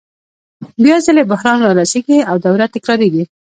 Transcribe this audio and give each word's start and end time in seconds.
بیا 0.83 0.97
ځلي 1.05 1.23
بحران 1.31 1.57
رارسېږي 1.65 2.19
او 2.29 2.35
دوره 2.45 2.65
تکرارېږي 2.73 3.23